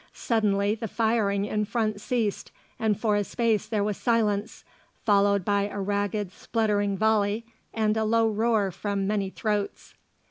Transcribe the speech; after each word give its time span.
Suddenly 0.13 0.73
the 0.73 0.87
firing 0.87 1.45
in 1.45 1.63
front 1.65 2.01
ceased, 2.01 2.51
and 2.79 2.99
for 2.99 3.15
a 3.15 3.23
space 3.23 3.67
there 3.67 3.83
was 3.83 3.97
silence, 3.97 4.65
followed 5.05 5.45
by 5.45 5.67
a 5.69 5.79
ragged 5.79 6.31
spluttering 6.31 6.97
volley 6.97 7.45
and 7.71 7.95
a 7.95 8.03
low 8.03 8.27
roar 8.27 8.71
from 8.71 9.05
many 9.05 9.29
throats. 9.29 9.93